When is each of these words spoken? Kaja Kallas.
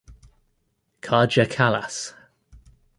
Kaja 1.01 1.45
Kallas. 1.45 2.15